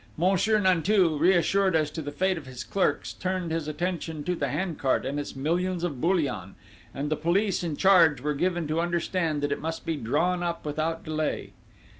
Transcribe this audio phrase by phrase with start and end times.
[0.17, 4.47] "Monsieur Nanteuil, reassured as to the fate of his clerks, turned his attention to the
[4.47, 6.55] hand cart and its millions of bullion,
[6.91, 10.65] and the police in charge were given to understand that it must be drawn up
[10.65, 11.51] without delay.